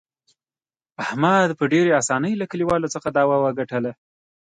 احمد 1.03 1.49
په 1.59 1.63
ډېر 1.73 1.85
اسانۍ 2.01 2.33
له 2.37 2.45
کلیوالو 2.51 2.91
څخه 2.95 3.07
دعوه 3.17 3.37
وګټله. 3.43 3.91